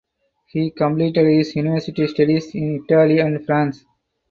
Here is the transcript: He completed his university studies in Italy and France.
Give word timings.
He 0.47 0.71
completed 0.71 1.27
his 1.27 1.55
university 1.55 2.07
studies 2.07 2.55
in 2.55 2.83
Italy 2.89 3.19
and 3.19 3.45
France. 3.45 3.85